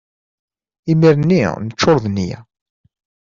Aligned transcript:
Imir-nni 0.91 1.41
neččur 1.63 1.97
d 2.03 2.05
nneyya. 2.09 2.39